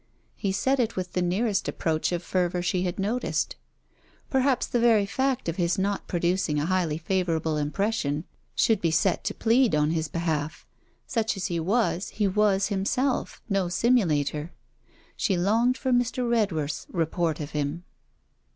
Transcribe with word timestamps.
He 0.35 0.51
said 0.51 0.79
it 0.79 0.95
with 0.95 1.13
the 1.13 1.21
nearest 1.21 1.67
approach 1.67 2.09
to 2.09 2.17
fervour 2.17 2.63
she 2.63 2.81
had 2.81 2.97
noticed. 2.97 3.55
Perhaps 4.31 4.65
the 4.65 4.79
very 4.79 5.05
fact 5.05 5.47
of 5.47 5.57
his 5.57 5.77
not 5.77 6.07
producing 6.07 6.59
a 6.59 6.65
highly 6.65 6.97
favourable 6.97 7.55
impression, 7.55 8.23
should 8.55 8.81
be 8.81 8.89
set 8.89 9.23
to 9.25 9.35
plead 9.35 9.75
on 9.75 9.91
his 9.91 10.07
behalf. 10.07 10.65
Such 11.05 11.37
as 11.37 11.45
he 11.53 11.59
was, 11.59 12.09
he 12.09 12.27
was 12.27 12.69
himself, 12.69 13.43
no 13.47 13.69
simulator. 13.69 14.51
She 15.15 15.37
longed 15.37 15.77
for 15.77 15.91
Mr. 15.91 16.27
Redworth's 16.27 16.87
report 16.89 17.39
of 17.39 17.51
him. 17.51 17.83